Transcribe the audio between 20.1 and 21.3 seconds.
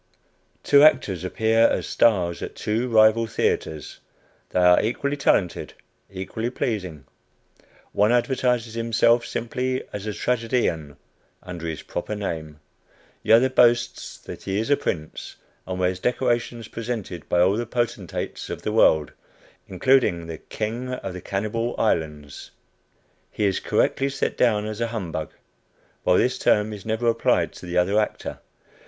the "King of the